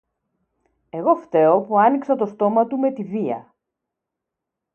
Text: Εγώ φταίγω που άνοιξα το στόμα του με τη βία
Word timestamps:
Εγώ 0.89 1.15
φταίγω 1.15 1.61
που 1.61 1.79
άνοιξα 1.79 2.15
το 2.15 2.25
στόμα 2.25 2.67
του 2.67 2.77
με 2.77 2.91
τη 2.93 3.03
βία 3.03 3.55